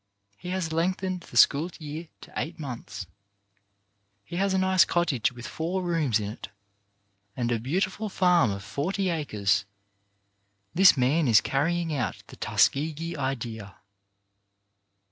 He 0.35 0.49
has 0.49 0.73
lengthened 0.73 1.21
the 1.21 1.37
school 1.37 1.69
year 1.77 2.07
to 2.21 2.33
eight 2.35 2.57
months. 2.57 3.05
He 4.23 4.37
has 4.37 4.51
a 4.55 4.57
nice 4.57 4.83
cottage 4.83 5.31
with 5.31 5.45
four 5.45 5.83
rooms 5.83 6.19
in 6.19 6.31
it, 6.31 6.49
and 7.37 7.51
a 7.51 7.59
beautiful 7.59 8.09
farm 8.09 8.49
of 8.49 8.63
forty 8.63 9.11
acres. 9.11 9.63
This 10.73 10.97
man 10.97 11.27
is 11.27 11.39
carrying 11.39 11.93
out 11.93 12.23
the 12.29 12.35
"Tuskegee 12.35 13.15
idea." 13.15 13.75